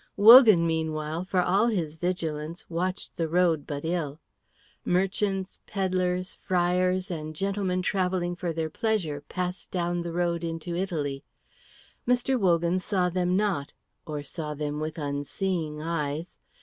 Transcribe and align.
Wogan 0.17 0.65
meanwhile 0.65 1.23
for 1.25 1.43
all 1.43 1.67
his 1.67 1.95
vigilance 1.97 2.67
watched 2.67 3.17
the 3.17 3.27
road 3.29 3.67
but 3.67 3.85
ill. 3.85 4.19
Merchants, 4.83 5.59
pedlars, 5.67 6.33
friars, 6.33 7.11
and 7.11 7.35
gentlemen 7.35 7.83
travelling 7.83 8.35
for 8.35 8.51
their 8.51 8.71
pleasure 8.71 9.21
passed 9.21 9.69
down 9.69 10.01
the 10.01 10.11
road 10.11 10.43
into 10.43 10.75
Italy. 10.75 11.23
Mr. 12.07 12.35
Wogan 12.39 12.79
saw 12.79 13.09
them 13.11 13.37
not, 13.37 13.73
or 14.07 14.23
saw 14.23 14.55
them 14.55 14.79
with 14.79 14.97
unseeing 14.97 15.83
eyes. 15.83 16.39